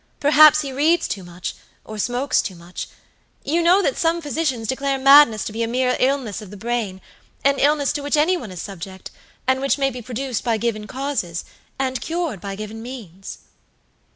Perhaps 0.19 0.61
he 0.61 0.71
reads 0.73 1.07
too 1.07 1.23
much, 1.23 1.53
or 1.85 1.99
smokes 1.99 2.41
too 2.41 2.55
much. 2.55 2.87
You 3.43 3.61
know 3.61 3.83
that 3.83 3.97
some 3.99 4.19
physicians 4.19 4.67
declare 4.67 4.97
madness 4.97 5.45
to 5.45 5.53
be 5.53 5.61
a 5.61 5.67
mere 5.67 5.95
illness 5.99 6.41
of 6.41 6.49
the 6.49 6.57
brainan 6.57 6.99
illness 7.45 7.93
to 7.93 8.01
which 8.01 8.17
any 8.17 8.35
one 8.35 8.49
is 8.49 8.59
subject, 8.63 9.11
and 9.45 9.61
which 9.61 9.77
may 9.77 9.91
be 9.91 10.01
produced 10.01 10.43
by 10.43 10.57
given 10.57 10.87
causes, 10.87 11.45
and 11.77 12.01
cured 12.01 12.41
by 12.41 12.55
given 12.55 12.81
means." 12.81 13.37